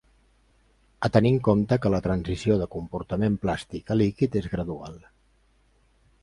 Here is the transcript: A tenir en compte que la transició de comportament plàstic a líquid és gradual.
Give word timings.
A 1.07 1.09
tenir 1.17 1.31
en 1.31 1.35
compte 1.47 1.77
que 1.83 1.91
la 1.95 1.99
transició 2.07 2.57
de 2.63 2.69
comportament 2.77 3.37
plàstic 3.45 3.95
a 3.97 3.99
líquid 4.01 4.39
és 4.41 4.49
gradual. 4.57 4.99